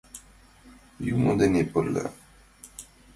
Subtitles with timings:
[1.13, 2.05] —Юмо дене пырля!